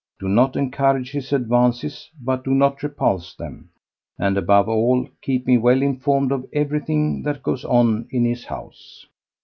[0.19, 3.69] Do not encourage his advances, but do not repulse them,
[4.17, 9.05] and above all keep me well informed of everything that goes on in his house."